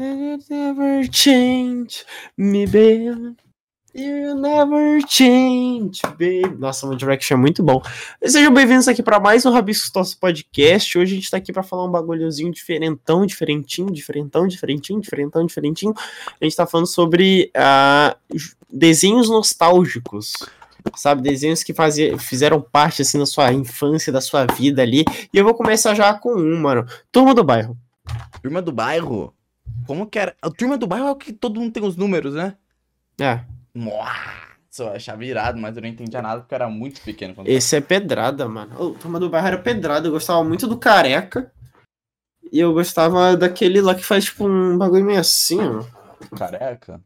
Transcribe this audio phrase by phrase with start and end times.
[0.00, 3.36] never change me, baby.
[3.92, 6.56] You never change, baby.
[6.58, 7.82] Nossa, One Direction é muito bom.
[8.24, 10.96] Sejam bem-vindos aqui para mais um Rabiscos Tosse Podcast.
[10.96, 15.92] Hoje a gente tá aqui para falar um bagulhozinho diferentão, diferentinho, diferentão, diferentinho, diferentão, diferentinho.
[16.40, 18.38] A gente tá falando sobre uh,
[18.72, 20.32] desenhos nostálgicos.
[20.96, 25.04] Sabe, desenhos que fazia, fizeram parte assim da sua infância, da sua vida ali.
[25.30, 26.86] E eu vou começar já com um, mano.
[27.12, 27.76] Turma do Bairro.
[28.40, 29.34] Turma do Bairro?
[29.86, 30.36] Como que era?
[30.40, 32.56] A Turma do Bairro é o que todo mundo tem os números, né?
[33.20, 33.44] É.
[33.74, 37.34] Nossa, eu achava irado, mas eu não entendia nada porque eu era muito pequeno.
[37.34, 38.80] Quando Esse é pedrada, mano.
[38.80, 40.08] O Turma do Bairro era pedrada.
[40.08, 41.52] Eu gostava muito do Careca.
[42.52, 45.84] E eu gostava daquele lá que faz tipo um bagulho meio assim, ó.
[46.36, 47.00] Careca?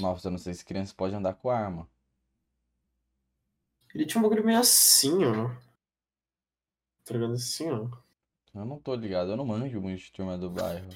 [0.00, 1.88] Nossa, eu não sei se criança pode andar com arma.
[3.94, 5.50] Ele tinha um bagulho meio assim, ó.
[7.04, 7.88] Tá ligado assim, ó.
[8.58, 10.88] Eu não tô ligado, eu não manjo muito de turma do bairro.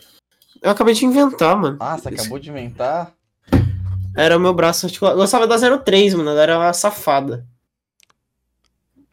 [0.60, 1.76] Eu acabei de inventar, mano.
[1.80, 3.14] Ah, você acabou de inventar?
[4.16, 5.16] Era o meu braço articulado.
[5.16, 6.30] Eu gostava da 03, mano.
[6.30, 7.46] Ela era uma safada.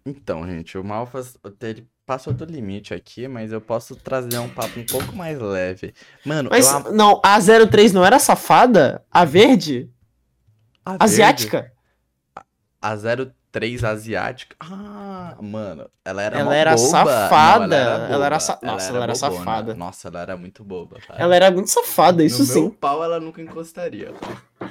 [0.03, 4.79] Então, gente, o Malfas ele passou do limite aqui, mas eu posso trazer um papo
[4.79, 5.93] um pouco mais leve.
[6.25, 9.05] Mano, Mas am- não, a 03 não era safada?
[9.11, 9.91] A verde?
[10.83, 11.71] a verde, Asiática?
[12.81, 13.31] A 03
[13.87, 14.55] asiática.
[14.59, 16.87] Ah, mano, ela era Ela era boba.
[16.89, 17.67] safada.
[17.67, 18.39] Não, Ela era boba.
[18.39, 19.15] sa- Nossa, ela era bobona.
[19.37, 19.73] safada.
[19.75, 21.19] Nossa, ela era muito boba, cara.
[21.21, 22.61] Ela era muito safada, isso no sim.
[22.61, 24.13] meu pau ela nunca encostaria.
[24.13, 24.69] tá?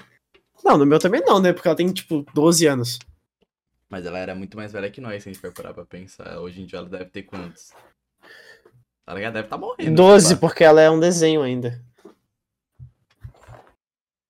[0.64, 1.52] Não, no meu também não, né?
[1.52, 2.98] Porque ela tem, tipo, 12 anos.
[3.90, 6.38] Mas ela era muito mais velha que nós, se a gente for parar pra pensar.
[6.40, 7.70] Hoje em dia ela deve ter quantos?
[9.06, 9.32] Tá ligado?
[9.34, 9.94] Deve estar morrendo.
[9.96, 10.40] 12, pá.
[10.42, 11.80] porque ela é um desenho ainda.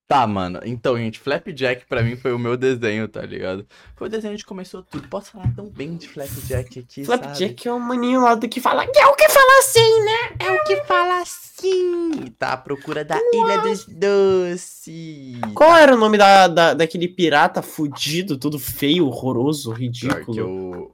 [0.09, 0.59] Tá, mano.
[0.65, 3.67] Então, gente, Flapjack pra mim foi o meu desenho, tá ligado?
[3.95, 5.07] Foi o desenho onde começou tudo.
[5.07, 7.25] Posso falar tão bem de Flapjack aqui, sabe?
[7.25, 8.85] Flapjack é um maninho lá do que fala.
[8.85, 10.37] É o que fala assim, né?
[10.47, 12.33] É o que fala assim.
[12.39, 15.41] Tá à procura da Ilha dos Doces.
[15.55, 20.35] Qual era o nome da, da, daquele pirata fudido, todo feio, horroroso, ridículo?
[20.35, 20.91] que o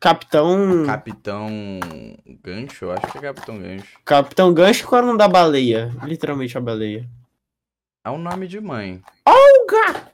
[0.00, 0.84] Capitão.
[0.84, 1.48] Capitão
[2.42, 3.86] Gancho, eu acho que é Capitão Gancho.
[4.04, 5.92] Capitão Gancho, qual era o nome da baleia?
[6.02, 7.08] Literalmente a baleia.
[8.04, 9.00] É um nome de mãe.
[9.24, 10.10] Olga!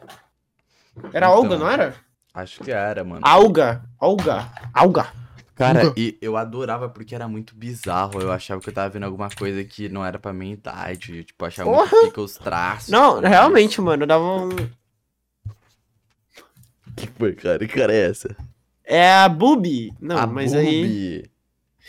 [1.11, 1.39] Era Então.
[1.39, 1.95] Olga, não era?
[2.35, 3.23] Acho que era, mano.
[3.25, 3.83] Alga.
[3.99, 4.53] Olga.
[4.75, 5.11] Alga.
[5.55, 5.95] Cara, Olga.
[5.97, 8.21] e eu adorava porque era muito bizarro.
[8.21, 11.25] Eu achava que eu tava vendo alguma coisa que não era pra minha idade.
[11.25, 12.05] Tipo, achava muito Porra.
[12.05, 12.91] pica os traços.
[12.91, 14.51] Não, realmente, mano, dava um.
[16.95, 17.59] Que foi, cara?
[17.61, 18.37] Que cara é essa?
[18.85, 19.95] É a Bubi.
[19.99, 21.25] Não, A mas aí.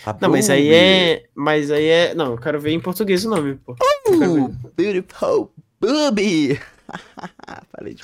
[0.05, 1.25] A Não, mas aí é.
[1.35, 2.15] Mas aí é.
[2.15, 3.75] Não, eu quero ver em português o nome, pô.
[4.07, 6.59] Uh, beautiful Bubi.
[7.71, 8.03] Falei de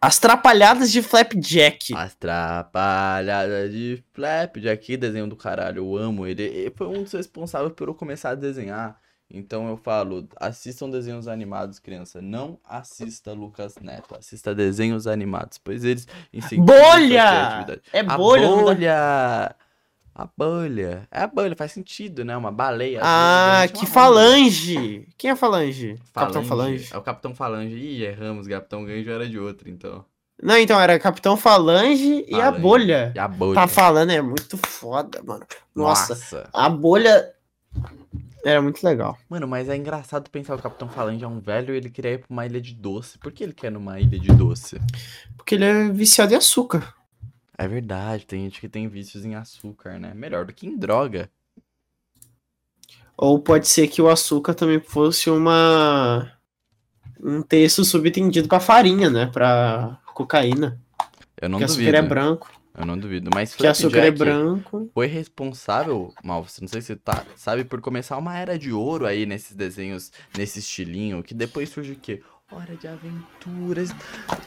[0.00, 1.92] As Trapalhadas de Flapjack.
[1.94, 6.42] As Trapalhadas de Flapjack, que desenho do caralho, eu amo ele.
[6.44, 8.96] Ele foi um dos responsáveis por eu começar a desenhar.
[9.30, 12.22] Então eu falo, assistam desenhos animados, criança.
[12.22, 17.80] Não assista Lucas Neto, assista desenhos animados, pois eles incentivam a Bolha!
[17.92, 19.56] É A bolha, dá- bolha!
[20.18, 21.06] A bolha.
[21.12, 22.36] É a bolha, faz sentido, né?
[22.36, 22.98] Uma baleia.
[23.00, 25.06] Ah, que falange!
[25.16, 25.96] Quem é falange?
[26.12, 26.88] Capitão Falange.
[26.92, 27.76] É o Capitão Falange.
[27.76, 30.04] Ih, erramos, Capitão Ganjo era de outro, então.
[30.42, 32.60] Não, então era Capitão Falange e a Falange.
[32.60, 33.12] bolha.
[33.14, 33.54] E a bolha.
[33.54, 35.46] Tá falando, é muito foda, mano.
[35.72, 36.48] Nossa, Nossa.
[36.52, 37.32] a bolha
[38.44, 39.16] era muito legal.
[39.28, 42.18] Mano, mas é engraçado pensar o Capitão Falange é um velho e ele queria ir
[42.18, 43.18] pra uma ilha de doce.
[43.18, 44.80] Por que ele quer numa ilha de doce?
[45.36, 46.92] Porque ele é viciado em açúcar.
[47.60, 50.14] É verdade, tem gente que tem vícios em açúcar, né?
[50.14, 51.28] Melhor do que em droga.
[53.16, 56.32] Ou pode ser que o açúcar também fosse uma.
[57.20, 59.26] Um texto subentendido pra farinha, né?
[59.26, 60.80] Pra cocaína.
[61.40, 61.90] Eu não Porque duvido.
[61.90, 62.52] açúcar é branco.
[62.78, 63.28] Eu não duvido.
[63.34, 64.90] Mas Que açúcar é Flapjack branco.
[64.94, 68.72] foi responsável, mal, você não sei se você tá, sabe, por começar uma era de
[68.72, 72.22] ouro aí nesses desenhos, nesse estilinho, que depois surge o quê?
[72.50, 73.90] Hora de aventuras.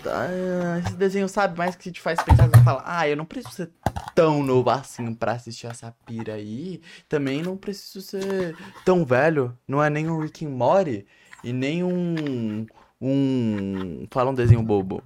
[0.05, 3.55] Ah, esse desenho, sabe, mais que te faz pensar, você fala, ah, eu não preciso
[3.55, 3.71] ser
[4.15, 6.81] tão novo assim pra assistir essa pira aí.
[7.07, 9.55] Também não preciso ser tão velho.
[9.67, 11.05] Não é nem um Rick and Morty
[11.43, 12.65] e nem um.
[12.99, 14.07] Um.
[14.11, 15.03] Fala um desenho bobo.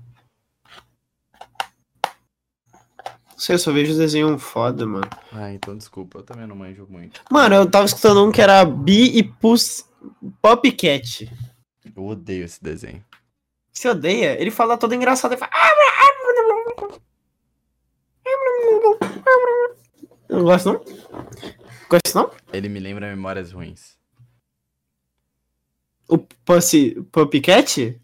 [2.03, 5.09] Não sei, eu só vejo desenho foda, mano.
[5.33, 7.21] Ah, então desculpa, eu também não manjo muito.
[7.29, 9.85] Mano, eu tava escutando um que era Bee e Puss
[10.41, 11.29] Popcat.
[11.95, 13.03] Eu odeio esse desenho.
[13.71, 14.39] Você odeia?
[14.39, 15.51] Ele fala todo engraçado e fala.
[20.27, 20.83] Eu não gosto não?
[21.89, 22.31] Gosto não?
[22.51, 23.97] Ele me lembra memórias ruins.
[26.07, 27.99] O Pussy Popcat?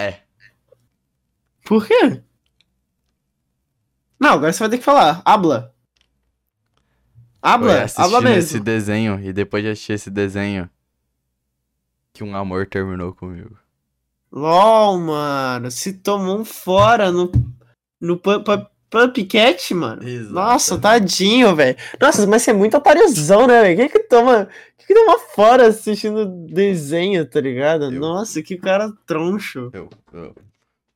[0.00, 0.20] É.
[1.64, 2.22] Por quê?
[4.18, 5.22] Não, agora você vai ter que falar.
[5.24, 5.74] Habla.
[7.40, 8.38] Habla, habla assistindo mesmo.
[8.38, 10.70] esse desenho e depois de assistir esse desenho
[12.12, 13.56] que um amor terminou comigo.
[14.30, 15.70] LOL, mano.
[15.70, 17.30] Se tomou um fora no,
[18.00, 20.06] no Pu- Pu- Pumpcat, mano.
[20.06, 20.34] Exato.
[20.34, 21.76] Nossa, tadinho, velho.
[22.00, 23.76] Nossa, mas você é muito otáriozão, né, velho?
[23.76, 24.48] Quem que toma.
[24.76, 27.84] Quem que toma fora assistindo desenho, tá ligado?
[27.84, 28.00] Eu.
[28.00, 29.70] Nossa, que cara troncho.
[29.72, 30.34] Eu, eu.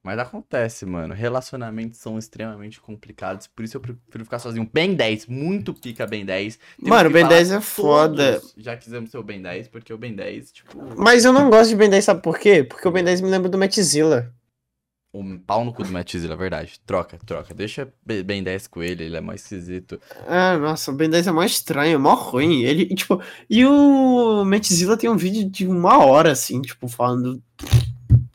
[0.06, 1.12] Mas acontece, mano.
[1.12, 3.48] Relacionamentos são extremamente complicados.
[3.48, 4.70] Por isso eu prefiro ficar sozinho.
[4.72, 6.56] Ben 10, muito pica Ben 10.
[6.76, 8.40] Temos Mano, Ben falar 10 é foda.
[8.56, 11.70] Já quisemos ser o Ben 10, porque o Ben 10, tipo, Mas eu não gosto
[11.70, 12.62] de Ben 10, sabe por quê?
[12.62, 14.32] Porque o Ben 10 me lembra do Matzilla.
[15.12, 16.78] um pau no cu do Matt Zilla, verdade.
[16.86, 17.52] Troca, troca.
[17.52, 20.00] Deixa Be- Ben 10 com ele, ele é mais esquisito.
[20.28, 22.62] Ah, nossa, o Ben 10 é mó estranho, mó ruim.
[22.62, 23.20] Ele, tipo,
[23.50, 27.42] e o Matzilla tem um vídeo de uma hora, assim, tipo, falando.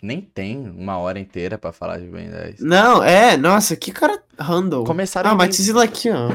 [0.01, 2.59] Nem tem uma hora inteira pra falar de Ben 10.
[2.59, 4.83] Não, é, nossa, que cara handle.
[4.83, 6.31] Começaram Ah, a aqui, ó.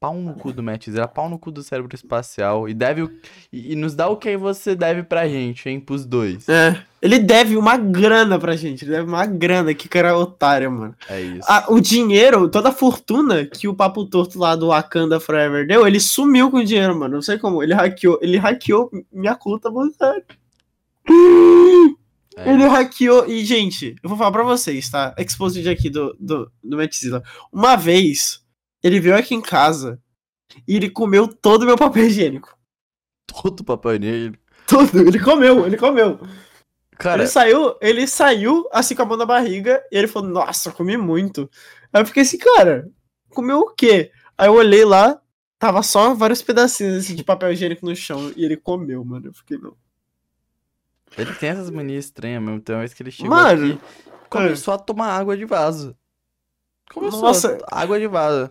[0.00, 2.68] pau no cu do Matt Zilla, pau no cu do cérebro espacial.
[2.68, 3.10] E deve o-
[3.52, 5.78] e, e nos dá o que você deve pra gente, hein?
[5.80, 6.48] Pros dois.
[6.48, 6.80] É.
[7.00, 10.96] Ele deve uma grana pra gente, ele deve uma grana, que cara otário, mano.
[11.08, 11.46] É isso.
[11.48, 15.86] Ah, o dinheiro, toda a fortuna que o Papo Torto lá do Wakanda Forever deu,
[15.86, 17.14] ele sumiu com o dinheiro, mano.
[17.14, 17.62] Não sei como.
[17.62, 20.24] Ele hackeou, ele hackeou minha conta bancária.
[22.38, 23.28] É Ele hackeou.
[23.28, 25.14] E, gente, eu vou falar pra vocês, tá?
[25.18, 27.22] Exposed aqui do, do, do Matzilla.
[27.52, 28.44] Uma vez,
[28.82, 30.00] ele veio aqui em casa
[30.66, 32.56] e ele comeu todo o meu papel higiênico.
[33.26, 34.42] Todo papai higiênico.
[34.66, 36.20] Todo, ele comeu, ele comeu.
[36.98, 40.72] Cara, Ele saiu, ele saiu assim com a mão na barriga e ele falou, nossa,
[40.72, 41.48] comi muito.
[41.92, 42.90] Aí eu fiquei assim, cara,
[43.30, 44.10] comeu o quê?
[44.36, 45.20] Aí eu olhei lá,
[45.60, 49.28] tava só vários pedacinhos assim, de papel higiênico no chão e ele comeu, mano.
[49.28, 49.76] Eu fiquei, não.
[51.16, 52.60] Ele tem essas manias estranhas mesmo.
[52.60, 53.80] Tem uma vez que ele chegou Mano, aqui,
[54.28, 55.96] começou a tomar água de vaso.
[56.92, 57.58] Começou Nossa.
[57.70, 57.80] a...
[57.80, 58.50] água de vaso.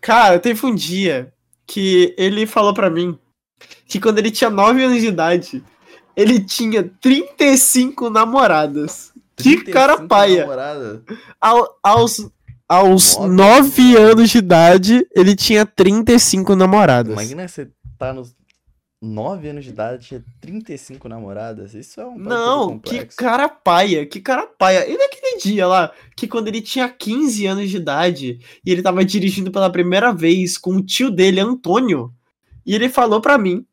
[0.00, 1.32] Cara, teve um dia
[1.66, 3.18] que ele falou pra mim
[3.86, 5.64] que quando ele tinha 9 anos de idade,
[6.14, 9.12] ele tinha 35 namoradas.
[9.36, 10.40] Que 35 cara paia.
[10.42, 11.00] namoradas.
[11.40, 12.30] Ao- aos
[12.68, 17.12] aos Nove 9 anos de idade, ele tinha 35 namoradas.
[17.12, 18.34] Imagina você tá nos
[19.02, 21.74] 9 anos de idade, tinha 35 namoradas.
[21.74, 24.88] Isso é um Não, que cara paia, que cara paia.
[24.88, 29.04] E naquele dia lá, que quando ele tinha 15 anos de idade, e ele tava
[29.04, 32.12] dirigindo pela primeira vez com o tio dele, Antônio,
[32.64, 33.66] e ele falou pra mim,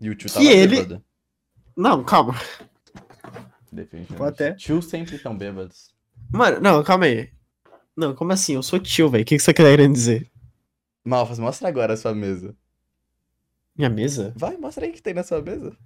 [0.00, 1.04] E o tio que tava ele- bêbado.
[1.76, 2.34] não, calma,
[3.70, 4.28] Definitivamente.
[4.34, 5.90] Até- Tio sempre tão bêbados.
[6.30, 7.30] mano, não, calma aí.
[7.96, 8.54] Não, como assim?
[8.54, 10.30] Eu sou tio, velho, o que, que você tá querendo dizer?
[11.04, 12.54] Malfas, mostra agora a sua mesa.
[13.74, 15.76] Minha mesa Vai, mostra aí o que tem na sua mesa.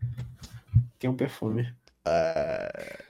[0.98, 1.72] tem um perfume.
[2.04, 3.04] É...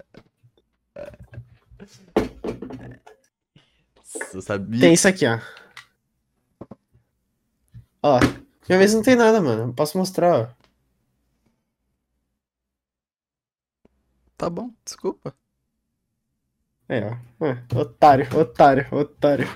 [4.33, 4.81] Eu sabia.
[4.81, 5.39] Tem isso aqui, ó.
[8.03, 8.21] Ó,
[8.69, 10.49] minha mesa não tem nada, mano, posso mostrar, ó.
[14.37, 15.35] Tá bom, desculpa.
[16.89, 17.01] É,
[17.41, 17.45] ó.
[17.47, 19.47] É, otário, otário, otário.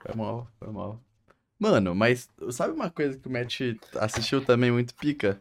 [0.00, 1.00] Foi mal, foi mal.
[1.60, 3.60] Mano, mas sabe uma coisa que o Matt
[3.96, 5.38] assistiu também muito pica?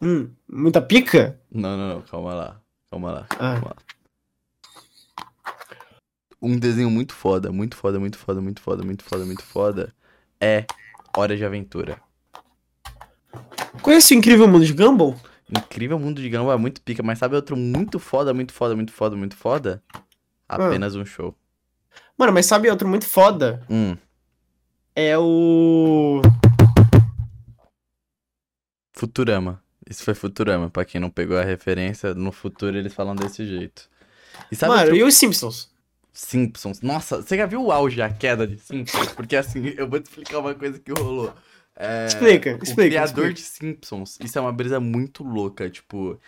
[0.00, 1.38] Hum, muita pica?
[1.52, 2.60] Não, não, não, calma lá.
[2.90, 3.26] Calma lá.
[3.32, 3.36] Ah.
[3.36, 3.76] Calma lá.
[6.40, 9.94] Um desenho muito foda, muito foda, muito foda, muito foda, muito foda, muito foda
[10.40, 10.64] é
[11.14, 12.00] Hora de Aventura.
[13.82, 15.20] Conhece o Incrível Mundo de Gumball?
[15.50, 18.92] Incrível Mundo de Gumball é muito pica, mas sabe outro muito foda, muito foda, muito
[18.92, 19.82] foda, muito foda?
[20.48, 21.34] Apenas um show.
[22.16, 23.62] Mano, mas sabe outro muito foda?
[23.68, 23.96] Hum,
[24.96, 26.22] É o.
[28.94, 29.62] Futurama.
[29.88, 33.88] Isso foi Futurama, pra quem não pegou a referência, no futuro eles falam desse jeito.
[34.50, 35.70] E sabe Mano, outro- e os Simpsons?
[36.12, 36.80] Simpsons.
[36.80, 39.12] Nossa, você já viu o auge, a queda de Simpsons?
[39.12, 41.32] Porque assim, eu vou te explicar uma coisa que rolou.
[41.78, 43.34] É, Explica, o explica, criador explica.
[43.34, 45.68] de Simpsons, isso é uma brisa muito louca.
[45.70, 46.18] Tipo,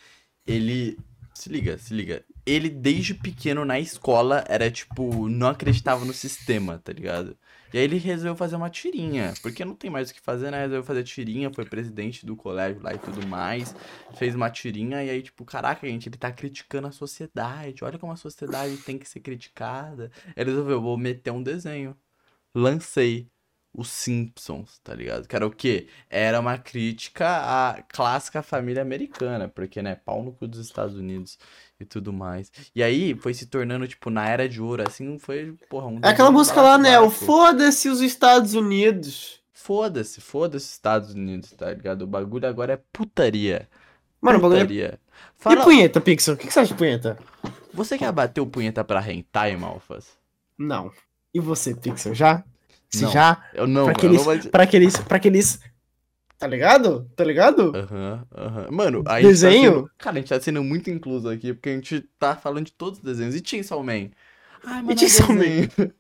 [0.47, 0.99] ele.
[1.35, 2.23] Se liga, se liga.
[2.45, 7.37] Ele, desde pequeno na escola, era tipo, não acreditava no sistema, tá ligado?
[7.73, 10.59] E aí ele resolveu fazer uma tirinha, porque não tem mais o que fazer, né?
[10.59, 13.75] Resolveu fazer tirinha, foi presidente do colégio lá e tudo mais.
[14.17, 17.85] Fez uma tirinha e aí, tipo, caraca, gente, ele tá criticando a sociedade.
[17.85, 20.11] Olha como a sociedade tem que ser criticada.
[20.37, 21.97] Ele resolveu, vou meter um desenho.
[22.55, 23.29] Lancei
[23.79, 25.29] os Simpsons, tá ligado?
[25.29, 25.87] Que era o quê?
[26.11, 31.39] Era uma crítica à clássica família americana, porque, né, pau no cu dos Estados Unidos
[31.79, 32.51] e tudo mais.
[32.75, 36.09] E aí foi se tornando, tipo, na era de ouro, assim, foi, porra, um É
[36.09, 36.99] aquela música lá, né?
[36.99, 37.09] O.
[37.09, 39.41] Foda-se os Estados Unidos.
[39.53, 42.03] Foda-se, foda-se os Estados Unidos, tá ligado?
[42.03, 43.69] O bagulho agora é putaria.
[44.21, 44.63] Mano, o bagulho é.
[44.65, 45.01] putaria.
[45.05, 46.35] E Fala, punheta, Pixel?
[46.35, 47.17] O que que você acha de punheta?
[47.73, 50.19] você quer bater o punheta pra hentai, Malfas?
[50.59, 50.91] Não.
[51.33, 52.43] E você, Pixel, já?
[52.91, 53.13] Você Não.
[53.13, 53.45] já.
[53.55, 54.97] Eu não, pra aqueles, eu não pra aqueles.
[54.97, 55.61] Pra aqueles.
[56.39, 57.11] Tá ligado?
[57.17, 57.73] Tá ligado?
[57.77, 58.67] Aham, aham.
[58.71, 59.53] Mano, a Desenho?
[59.53, 59.91] Gente tá sendo...
[59.99, 62.99] Cara, a gente tá sendo muito incluso aqui, porque a gente tá falando de todos
[63.01, 63.35] os desenhos.
[63.35, 64.11] E Chainsaw Man?
[64.65, 65.35] Ai, mano, Chainsaw Man?
[65.39, 65.71] desenho.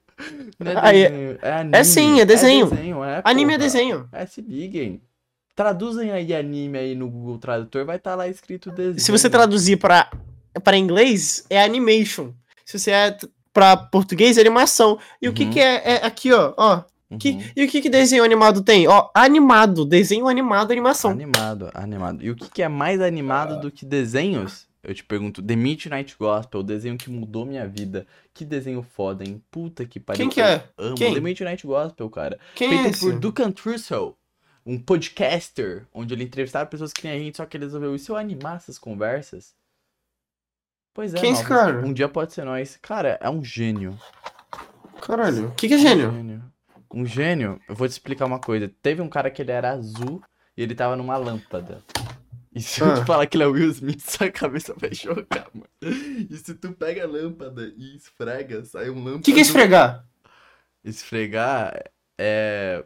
[0.58, 1.76] Não é é- desenho, é anime.
[1.76, 2.66] é sim, é desenho.
[2.66, 4.08] É desenho, é, Anime é desenho.
[4.12, 5.00] É, se liguem.
[5.54, 9.00] Traduzem aí anime aí no Google Tradutor, vai estar lá escrito desenho.
[9.00, 10.08] Se você traduzir pra,
[10.62, 12.32] pra inglês, é animation.
[12.64, 12.92] Se você
[13.58, 15.00] pra português, é animação.
[15.20, 15.50] E o que Uhum.
[15.50, 16.54] que é, é aqui, ó?
[16.56, 16.84] ó
[17.18, 17.42] que, Uhum.
[17.56, 18.86] E o que que desenho animado tem?
[18.86, 19.84] Ó, animado.
[19.84, 21.10] Desenho animado, animação.
[21.10, 22.22] Animado, animado.
[22.22, 24.68] E o que, que é mais animado do que desenhos?
[24.80, 28.06] Eu te pergunto, The Midnight Gospel, o desenho que mudou minha vida.
[28.32, 29.42] Que desenho foda, hein?
[29.50, 30.18] Puta que pariu.
[30.20, 30.62] Quem que é?
[30.78, 31.14] Amo Quem?
[31.14, 32.38] The Midnight Gospel, cara.
[32.54, 33.00] Quem Feito é esse?
[33.00, 34.16] por Duncan Trussell,
[34.64, 37.98] um podcaster, onde ele entrevistava pessoas que nem a gente, só que ele resolveu, e
[37.98, 39.54] se eu animar essas conversas?
[40.98, 41.86] Pois é, Quem é esse Malvas, cara?
[41.86, 42.76] Um dia pode ser nós.
[42.82, 43.96] Cara, é um gênio.
[45.00, 45.46] Caralho.
[45.46, 46.42] O que que é gênio?
[46.92, 48.68] Um gênio, eu vou te explicar uma coisa.
[48.82, 50.20] Teve um cara que ele era azul
[50.56, 51.84] e ele tava numa lâmpada.
[52.52, 52.94] E se eu Ah.
[52.94, 55.68] te falar que ele é Will Smith, sua cabeça vai chocar, mano.
[56.28, 59.18] E se tu pega a lâmpada e esfrega, sai um lâmpada.
[59.18, 60.04] O que que é esfregar?
[60.82, 61.80] Esfregar
[62.18, 62.84] é.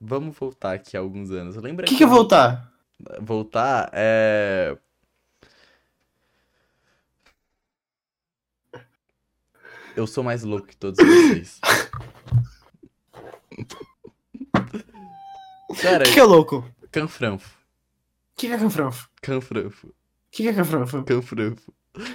[0.00, 1.54] Vamos voltar aqui alguns anos.
[1.56, 2.72] Lembra O que que é voltar?
[3.20, 4.74] Voltar é.
[9.96, 11.58] Eu sou mais louco que todos vocês.
[15.80, 16.64] Cara, O que que é louco?
[16.82, 17.56] O canfranfo.
[18.36, 19.08] que que é canfranfo?
[19.22, 19.86] Canfranfo.
[19.88, 19.92] O
[20.30, 21.02] que que é canfranfo?
[21.04, 21.72] Canfranfo.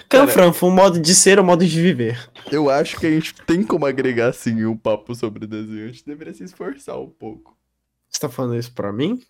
[0.08, 2.30] Canfranfo, um modo de ser, um modo de viver.
[2.52, 5.86] Eu acho que a gente tem como agregar, sim, um papo sobre desenho.
[5.86, 7.58] A gente deveria se esforçar um pouco.
[8.08, 9.24] Você tá falando isso pra mim?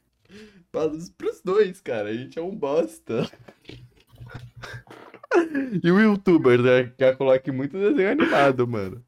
[0.73, 2.09] Fala pros dois, cara.
[2.09, 3.29] A gente é um bosta.
[5.83, 6.93] E o youtuber, né?
[6.97, 9.03] Que coloca muito desenho animado, mano.